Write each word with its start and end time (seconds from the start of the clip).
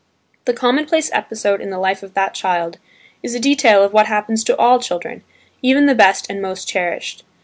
This 0.45 0.57
commonplace 0.57 1.11
episode 1.13 1.61
in 1.61 1.69
the 1.69 1.77
life 1.77 2.01
of 2.01 2.15
that 2.15 2.33
child, 2.33 2.79
is 3.21 3.35
a 3.35 3.39
detail 3.39 3.83
of 3.83 3.93
what 3.93 4.07
happens 4.07 4.43
to 4.45 4.57
all 4.57 4.79
children, 4.79 5.21
even 5.61 5.85
the 5.85 5.93
best 5.93 6.25
and 6.27 6.41
most 6.41 6.67
cherished. 6.67 7.23